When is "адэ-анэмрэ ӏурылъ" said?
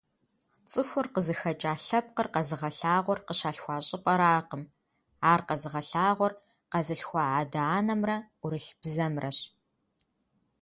7.39-8.69